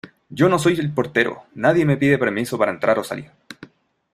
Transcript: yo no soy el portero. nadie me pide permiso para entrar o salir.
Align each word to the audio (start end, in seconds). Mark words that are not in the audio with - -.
yo 0.29 0.49
no 0.49 0.57
soy 0.57 0.79
el 0.79 0.91
portero. 0.91 1.43
nadie 1.53 1.85
me 1.85 1.95
pide 1.95 2.17
permiso 2.17 2.57
para 2.57 2.71
entrar 2.71 2.97
o 2.97 3.03
salir. 3.03 3.29